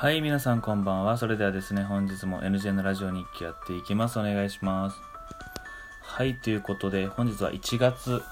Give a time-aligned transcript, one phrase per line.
[0.00, 1.18] はい、皆さんこんばんは。
[1.18, 4.18] それではですね、本日も NG のラジオ日記やっていきます。
[4.18, 4.96] お願いします。
[6.00, 8.22] はい、ということで、本日は1月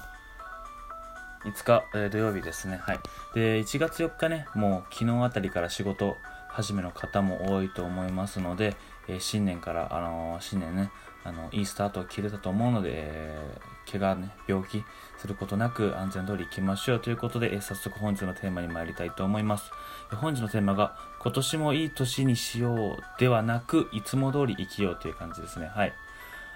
[1.43, 2.77] 5日、えー土曜日ですね。
[2.81, 2.99] はい。
[3.35, 8.75] で、1月4日ね、もう昨日あたりから仕事始めの方も多いと思いますので、
[9.07, 10.89] えー新年から、あのー新年ね、
[11.29, 14.83] あのいいスタートを切れたと思うので、えー怪我ね、病気
[15.17, 19.71] することなく安全通り行きましょうということで、えー早速本日のテーマに参りたいと思います。
[20.11, 25.67] 本日のテーマが、今年もいい年にしようではなく、いつも通り生きようという感じですね。
[25.67, 25.93] はい。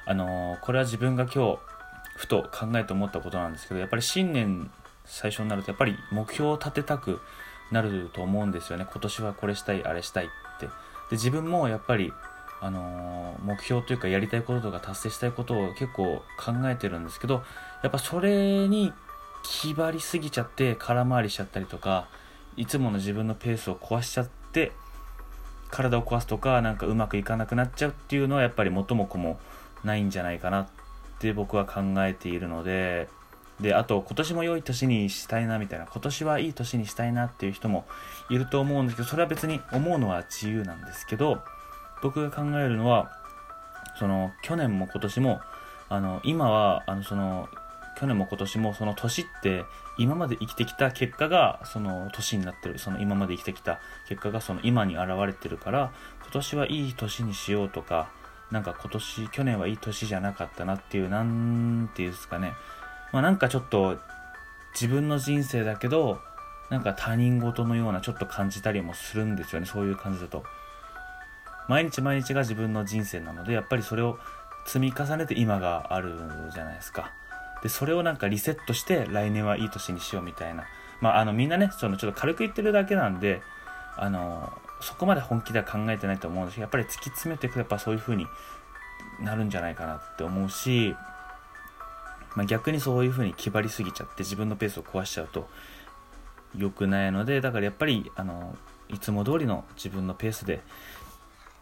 [0.06, 1.60] あのーこれは自分が今日、
[2.16, 4.70] ふと考えて思ったことなんですけど、やっぱり新年
[5.06, 7.20] 最初になると、やっぱり目標を立てたく
[7.72, 8.86] なると思うんですよね。
[8.92, 10.68] 今年はこれしたい、あれしたいって。
[10.68, 10.72] で、
[11.12, 12.14] 自分もやっぱり、
[12.66, 17.44] あの目標というかやりたいこととか達成したいことを結構考えてるんですけど、
[17.84, 18.94] やっぱそれに
[19.44, 22.08] 気張りすぎちゃって空回りしちゃったりとか、
[22.56, 24.72] いつもの自分のペースを壊しちゃって、
[25.72, 29.38] 体を壊すとか、なんかうまくいかなくなっちゃうっていうのはやっぱり元も子も
[29.84, 30.68] ないんじゃないかなっ
[31.20, 33.10] て僕は考えているので、
[33.60, 37.86] で、あと今年も良い年にしたいなみたいな、今年はいい年にしたいなっていう人も
[38.30, 41.44] いると思うんですけど、それは別に思うのは自由なんですけど、
[42.04, 43.12] 僕が考えるのは、
[43.98, 45.42] その去年も今年も、
[45.90, 47.48] あの今はあのその
[47.98, 49.64] 去年も今年もその年って
[49.98, 52.78] 今まで生きてきた結果がその年になってる。
[52.78, 55.94] その今まで生きてきた結果がその今に現れてるから
[56.24, 58.10] 今年はいい年にしようとか
[58.52, 62.54] なんか今年去年はいい年じゃなかったなっていうなんていうんですかね。
[63.14, 63.98] まあなんかちょっと
[64.74, 66.20] 自分の人生だけど
[66.70, 69.68] なんか他人事のようなちょっと感じたりもするんですよね。
[69.68, 70.44] そういう感じだと。
[71.68, 74.20] 毎日毎日が自分の人生なのでやっぱりそれを
[74.66, 76.14] 積み重ねて今がある
[76.54, 77.12] じゃないですか。
[77.62, 80.66] でそれをなんかリセットして来年はいい年にしようみたいな。
[81.02, 83.42] まああのみんなねそのちょっと軽く言ってるだけなんで
[83.98, 84.52] あの
[84.82, 88.28] そこまで本気では考えてないと思うんですけどやっぱり突き詰めていくとやっぱそういう風に
[89.22, 90.96] なるんじゃないかなって思うし、
[92.36, 95.48] まあ、逆にそういう風に気張りすぎちゃって自分のペースを壊しちゃうと
[96.58, 98.56] 良くないのでだからやっぱりあの
[98.90, 100.62] いつも通りの自分のペースで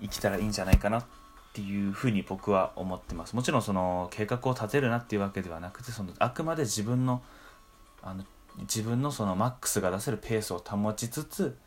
[0.02, 1.06] 生きたらいいんじゃないかなっ
[1.54, 3.36] ていうふうに僕は思ってます。
[3.36, 7.22] もちろんその計画を立てるなっていうわけではなくてそのあくまで自分の
[8.02, 8.24] あの
[8.60, 11.58] 自分のそのマックスが出せるペースを保ちつつ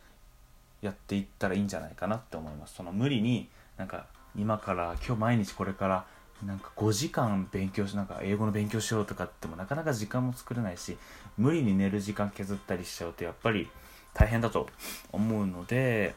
[0.83, 2.75] やっていったらいいんじゃないかなって思います。
[2.75, 4.07] その無理になんか
[4.37, 6.07] 今から今日毎日これから
[6.45, 10.97] なんか5時間勉強しなんか英語の勉強しようとかってもなかなか時間も作れないし
[11.39, 13.69] 無理に寝る時間削ったりしちゃうとやっぱり
[14.13, 14.69] 大変だと
[15.13, 16.15] 思うので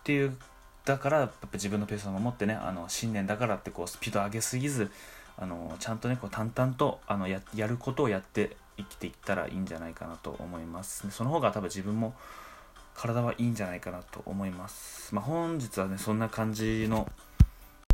[0.00, 0.36] っていう
[0.84, 4.90] だからやっぱ自分のペースを守ってねあの新年だからってこうスピード上げすぎず
[5.38, 11.10] あのちゃんとねこう淡々とあのやることをやって生きていったらいいんじゃないかなと思います。
[11.10, 12.14] その方が多分自分も
[12.94, 17.10] 体はいいんじゃないかなと思います、まあ、本日はねそんな感じの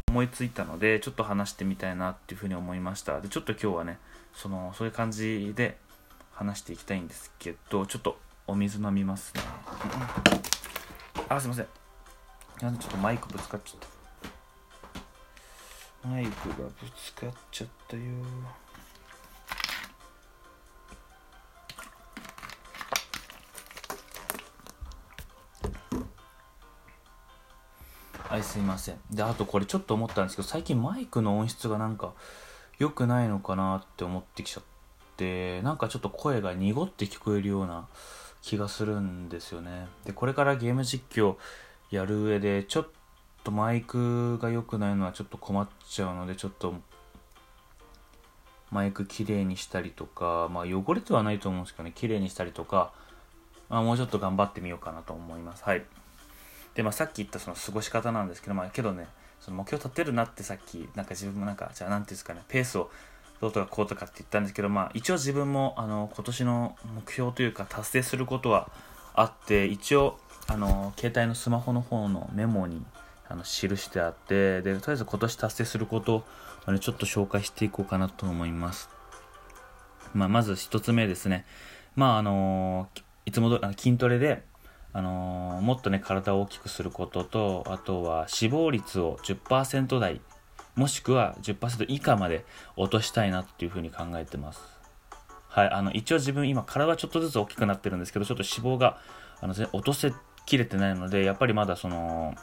[0.09, 3.21] 思いついたのでちょっと話してみたいなっていうふうに思いました。
[3.21, 3.99] でちょっと今日はね
[4.35, 5.77] そのそういう感じで
[6.33, 9.43] 話していきたいんですけどちょっとお水飲みますね。
[11.29, 11.67] あすいません。
[12.61, 13.89] なんでちょっとマイクぶつかっちゃっ
[16.03, 18.03] たマイクがぶつかっちゃったよ。
[28.29, 28.97] はいすいません。
[29.11, 32.13] であとこれちょっと思ったんですけど最近マイクの音質がなんか
[32.79, 34.63] 良くないのかなって思ってきちゃっ
[35.17, 37.89] てなんかちょっと声が濁って聞こえるような
[38.43, 39.89] 気がするんですよね。
[40.05, 41.37] でこれからゲーム実況
[41.91, 42.89] やる上でちょっ
[43.45, 46.75] とマイクが良くないのはちょっと困っちゃうのでちょっと
[48.71, 52.93] マイクきれいにしたりとかまあ汚れてはないと思うんですけどねきれいにしたりとか、
[53.69, 55.65] まあ、もうちょっと頑張ってみようかなと思います。
[55.65, 55.83] はい。
[56.75, 59.09] でまあさっき言ったその過ごし方なんですけどまあけどね
[59.41, 62.91] その目標立てるなってさっきなんか自分もなんかじゃあなんていうんですかねペースを
[63.41, 68.71] どうとかこうとかって言ったんですけどまあ一応自分もあの今年の目標というか達成することは
[69.15, 72.83] あって一応あの携帯のスマホの方のメモに
[73.29, 76.25] あの記してあってでとりあえず今年達成することを
[76.65, 78.89] あのちょっと紹介していこうかなと思います、
[80.15, 81.45] まあ、まず一つ目ですね。
[81.95, 82.89] まああの
[83.27, 84.43] いつもどあの筋トレで
[84.95, 90.23] あのもっとね体を大きくすることとあとは死亡率を10%台
[90.77, 92.47] もしくは10%以下まで
[92.77, 94.61] 落としたいなっていうふうに考えてます。
[95.49, 98.99] はいあの一応自分今体はちょっとずつ大きくなってるんですけどちょっと脂肪が
[99.41, 100.13] あの落とせ
[100.49, 102.35] きれてないのでやっぱりまだその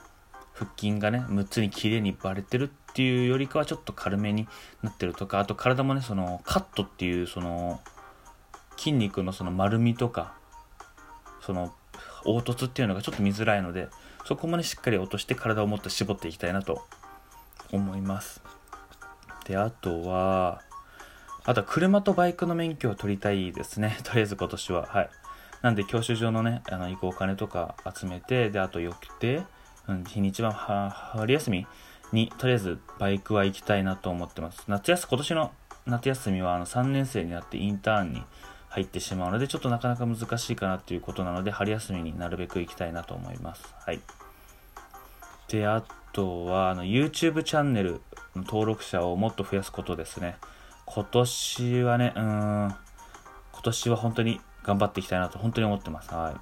[0.54, 4.48] 腹筋がね6つに綺麗にバレてるっていうよりかはちょっと軽めに
[4.82, 7.82] なってるとかあと体もねそのカットっていうその
[8.78, 10.34] 筋肉のその丸みとか
[11.42, 11.74] その
[12.24, 13.88] 凹凸っていうのがちょっと見づらいので
[14.26, 16.86] そこもねしっかり落として体をもっと絞っていきたいなと
[17.72, 18.42] 思います。
[19.46, 20.62] であとは
[21.44, 23.98] あとは車とバイクの免許を取りたいですね。
[24.04, 24.88] とりあえず今年は。
[24.88, 25.10] はい。
[25.66, 29.42] なんで教習所のねあの行くお金とか集めてであと予定、
[29.88, 31.66] うん、日にちは春休み
[32.12, 34.64] にとりあえずバイクは行きたいなと思ってます。
[34.68, 35.52] 夏休み今年の
[35.88, 38.24] 夏休みはあの3年生になってインターンに
[38.70, 43.74] 入ってしまうのでちょっとなかなか難しいかなということなので春休みになるべく行きたいなと思います。
[43.80, 44.00] はい。
[45.48, 45.84] であ
[46.14, 48.02] とはあの YouTube チャンネル
[48.36, 50.36] の登録者をもっと増やすことですね。
[50.86, 56.14] 今年はねうん今年は本当に頑張っていきたいなと本当に思ってます。
[56.14, 56.36] はい。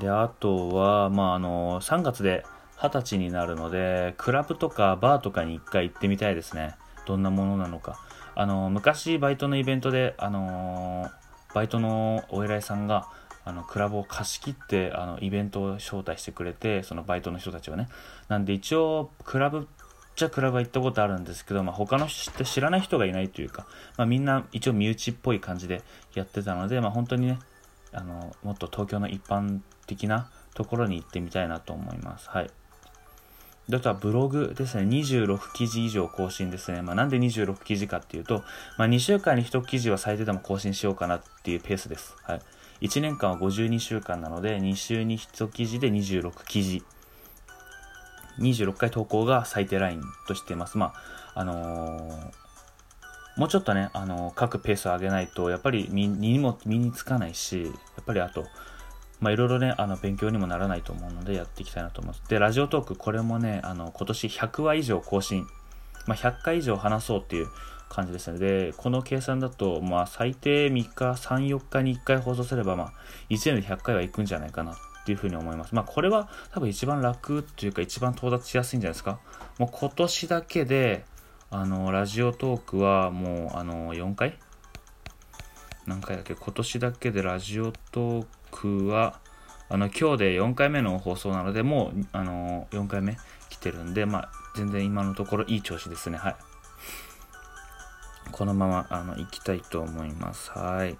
[0.00, 2.44] であとはまああの3月で
[2.78, 6.74] 20歳になるのでクラブとかバーとかに1回行ってみたいですね。
[7.06, 8.00] どんなものなのか。
[8.34, 11.10] あの昔バイトのイベントであの
[11.54, 13.08] バイトのお偉いさんが
[13.44, 17.88] あのクラブを貸し切ってあのイベントを招待してくれてそのバイトの人たちをね。
[18.28, 19.68] なんで一応クラブ
[20.14, 23.66] じゃクラブは行ったことあるんですけど、まあ、他の人って知らない人がいないというか、
[23.96, 25.82] まあ、みんな一応身内っぽい感じで
[26.14, 27.38] やってたので、まあ、本当にね
[27.92, 32.50] あのもっと東京の一般的なところに行ってみたいなと思いますはい
[33.72, 34.82] あとはブログですね。
[34.82, 36.82] 26記事以上更新ですね。
[36.82, 38.42] まあ、なんで26記事かっていうと、
[38.76, 42.16] まあ、2週間に1記事は最低でも更新しようかなっていうペースです。
[42.24, 42.42] はい。
[42.82, 46.82] 1年間は52週間なので、2週に1記事で26記事。
[48.38, 50.78] 26回投稿が最低ラインとしています。
[50.78, 50.94] ま
[51.34, 52.32] あ、あのー、
[53.36, 57.70] もうちょっとね、あのー、各ペースを上げないと、やっぱり身にも身につかないし、や
[58.00, 58.46] っぱりあと、
[59.20, 62.28] まあ、いろいろね、あの、勉強にもならないと思うので、やっていきたいなと思います。
[62.28, 65.46] で、ラジオトーク、これもね、あの、今年100話以上更新、
[66.06, 67.46] まあ、100回以上話そうっていう
[67.88, 68.38] 感じですね。
[68.40, 72.92] で、この計算だと、まあ、最低3日、3、4日に1回放送すれば、まあ、
[73.30, 75.74] 1年で100回はいくんじゃないかなっていうふうに思います。
[75.74, 79.18] まあ、これは多分一番楽っていうか、一番到達しやすいんじゃないですか。
[79.58, 81.04] もう今年だけで、
[81.50, 84.38] あの、ラジオトークはもう、あの、4回？
[85.86, 86.34] 何回だっけ？
[86.34, 89.20] 今年だけでラジオトークは、
[89.68, 93.16] あの、今日で4回目の放送なので、もう、あの、4回目
[93.48, 96.18] 来てるんで、まあ、全然今のところいい調子ですね。
[96.18, 96.36] はい。
[98.30, 100.50] このまま、あの、行きたいと思います。
[100.52, 100.96] はい。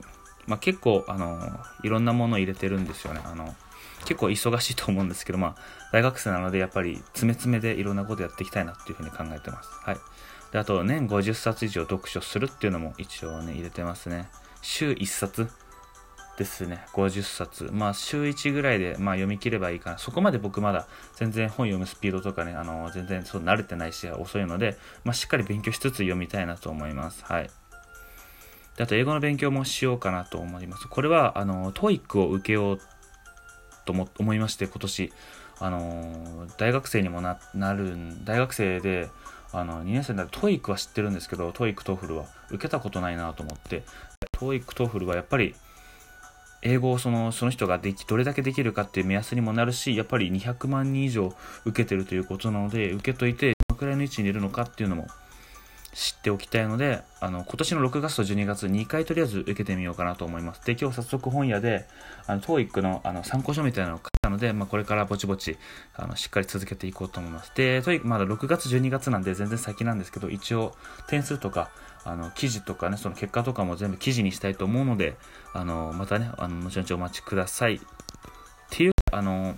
[0.46, 1.38] まあ、結構、あの、
[1.82, 3.20] いろんなものを入れてるんですよね。
[3.24, 3.54] あの、
[4.04, 5.56] 結構忙しいと思うんですけど、まあ、
[5.92, 9.70] 大学生なので、やっぱり、詰め詰めでいろんなことやっていきたいなっていうふうに考えてます。
[9.82, 9.96] はい。
[10.52, 14.28] で、あと、年50冊以上読書するっていうのも一応ね、入れてますね。
[14.60, 15.48] 週1冊
[16.36, 17.70] ですね、50冊。
[17.72, 19.98] まあ、週1ぐらいで、まあ、読み切ればいいかな。
[19.98, 27.24] そこまで僕まだ全然本読むスピードとかね、あの、全然そう慣れてないし、遅いので、まあ、しっかり勉強しつつ読みたいなと思います。
[27.24, 27.50] はい。
[28.76, 30.88] であと、英語の勉強もしようかなと思います。
[30.88, 32.80] これは、あの、TOEIC を受けよう
[33.84, 35.12] と思いまして、今年、
[35.58, 37.38] あの、大学生にもな
[37.74, 39.08] る、大学生で、
[39.52, 42.26] あの、2年生になる TOEIC は知ってるんですけど、TOEIC、TOEFL は。
[42.50, 43.82] 受けたことないなと思って、
[44.38, 45.54] TOEIC、TOEFL はやっぱり、
[46.62, 51.34] 英語をそのその人ができどれだけできるかっていう目安にもなるしやっぱり200万人以上
[51.64, 55.08] 受けてるということなので受けといてどのくらいの位置にいるのかっていうのも
[55.94, 61.86] 知っておきたいのであの今年の6月と12月2回とりあえず受けてみようかなと思いますで今日早速本屋で
[62.26, 65.58] あの TOEIC のあの参考書みたいなのを買ったので、まあ、これからぼちぼち
[65.94, 70.74] あのしっかり続けていこうと思いますで TOEIC まだ6月12月なんで全然先なんですけど一応
[71.08, 71.70] 点数とか
[72.04, 75.16] あの記事とかね、その結果とかも全部記事にしたいと思うので、
[75.52, 77.76] あのまたね、あの後々お待ちください。
[77.76, 77.78] っ
[78.70, 79.56] ていう、あの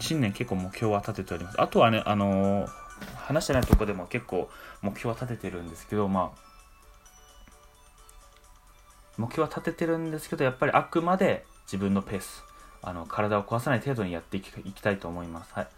[0.00, 1.60] 新年結構目標は立てております。
[1.60, 2.68] あとはね、あの
[3.16, 4.50] 話してないとこでも結構
[4.82, 6.48] 目標は立ててるんですけど、まあ、
[9.16, 12.44] 目標は立ててるんですけど、やっぱりあくまで自分のペース、
[12.82, 15.52] あの体を壊さない程度にやっていきたいと思います。
[15.52, 15.68] はい。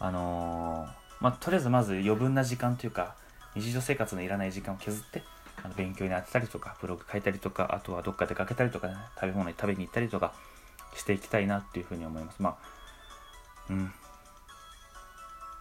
[0.00, 0.88] あのー、
[1.20, 3.14] まあ、とりあえずまず余分な時間というか、
[3.54, 5.22] 日常生活のいらない時間を削って、
[5.62, 10.34] あの勉強に当てたりとか、ブログ書いたりとか、あとはどっか出かけたりとかね、食べ物に食べに行ったりとか
[10.94, 12.42] していきたいなっていうふうに思います。
[12.42, 12.56] まあ、
[13.70, 13.92] うん。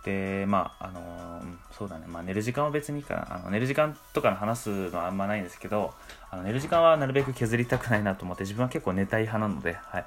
[0.03, 1.41] で、まあ、あの、
[1.71, 3.35] そうだね、まあ寝る時間は別にいいかな。
[3.35, 5.93] あの寝る時間とかの話すのはあんまないんですけど、
[6.29, 10.05] あの寝る時間はなるべく削りたくないなと思って、自分は結構寝たい派なので、はい。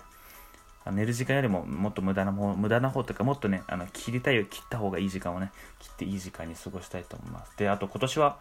[0.92, 5.50] 寝る時間よりももっと無駄な方、無駄な方というか、もっとね、あの切りたい、切った方がいい時間をね、
[5.80, 7.56] 切っていい時間に過ごしたいと思います。
[7.56, 8.36] で、あと今年は、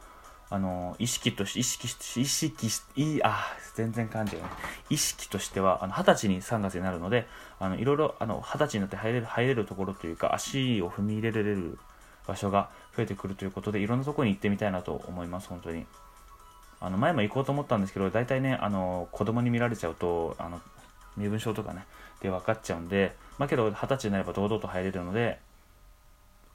[0.49, 4.49] あの、意識とし、意識し、意識し、いい、あ、全然感じがね。
[4.89, 7.27] 意識としては、あの、二十歳に3月になるので、
[7.59, 11.79] あの、いろいろ、あの、二十歳になって入れる、入れるところというか、足を踏み入れられる
[12.27, 15.85] 場所が増えてくるということで、いろんなところに行ってみたいなと思います、本当に。
[16.79, 20.61] あの、前も行こうと思ったんですけど、大体ね、あの、子供に見られちゃうと、あの、
[21.17, 21.85] 身分証とかね
[22.21, 25.39] で分かっちゃうんでまあけど二十歳になれば堂々と入れるので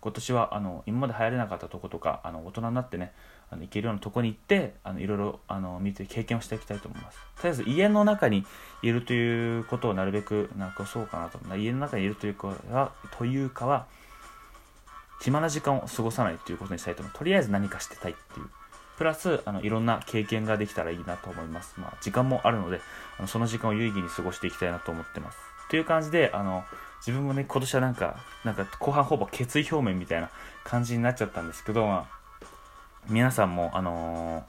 [0.00, 3.12] 今年はあの今まで入れなかったとことかあの大人になってね
[3.50, 7.19] あの行けるようなとこに行ってあのいろいろあの見て経験をしていきたいと思います。
[7.37, 8.45] とりあえず家の中に
[8.83, 11.38] いるということをなるべくなんかそうかなと。
[11.57, 13.87] 家の中にいるというかはというかは
[15.21, 17.19] 暇な時間を過ごさないということにしたいと思う。
[17.19, 18.47] とりあえず何かしてたいっていう。
[18.97, 22.83] プラスあのいろんな経験ができたらいいなと思います、まあ、時間もあるので
[23.19, 25.38] あのその時間を有意義に過ごしていきたいなと思ってます。
[25.71, 26.64] という感じであの
[27.07, 30.30] 自分もね、今年はなんか、なんか後半ほぼ決意表明みたいな
[30.64, 32.21] 感じになっちゃったんですけど、まあ、
[33.09, 34.45] 皆さんも、あの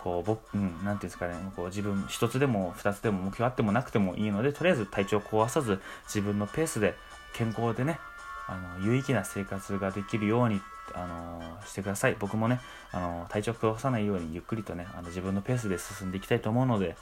[0.00, 6.94] ー、こう、僕、うん、なんていうんですかね、こう自分、一つでも二つでも目標あってもなくてもいいので、とりあえず体調を壊さず、自分のペースで、
[7.34, 7.98] 健康でね、
[8.46, 10.60] あの有意義な生活ができるように、
[10.92, 12.16] あのー、してください。
[12.18, 12.60] 僕もね、
[12.92, 16.96] あのー、体調を壊さないようにゆっくりとね、あの自分のペースで進んでいきたいと思うので、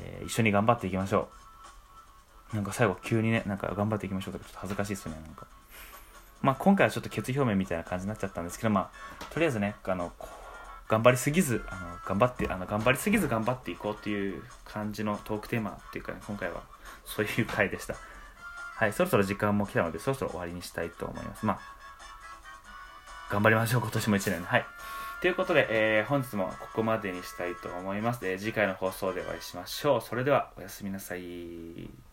[0.00, 1.45] えー、一緒に頑張っていきましょう。
[2.52, 5.46] なんか最後急にね、なんか頑張っていきましょうとかちょっと恥ずかしいですね、なんか。
[6.42, 10.12] まあ今回はちょっと決意表明みたいな感じになっちゃったんですけど、まあ、とりあえずね、あの、
[10.88, 16.62] 頑張りすぎず、あの、頑張って、あの、頑張りすぎず頑張っていこうっていう感じのトークテーマっていうか、ね、今回は
[17.04, 17.96] そういう回でした。
[18.76, 21.44] はい、そろそろ時間も来たので、そろそろ終わりにしたいと思います。
[21.44, 21.58] まあ、
[23.30, 24.66] 頑張りましょう、今年も1年はい。
[25.20, 28.26] ということで、えー、本日もここまでにしたいと思います。
[28.26, 30.00] えー、次回の放送でお会いしましょう。
[30.00, 32.05] それでは、おやすみなさい。